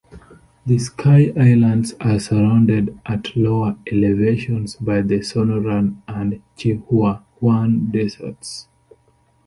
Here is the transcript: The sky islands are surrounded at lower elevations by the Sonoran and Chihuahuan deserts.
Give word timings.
The 0.65 0.79
sky 0.79 1.31
islands 1.39 1.93
are 2.01 2.17
surrounded 2.19 2.99
at 3.05 3.35
lower 3.35 3.77
elevations 3.91 4.75
by 4.77 5.03
the 5.03 5.19
Sonoran 5.19 6.01
and 6.07 6.41
Chihuahuan 6.57 7.91
deserts. 7.91 8.67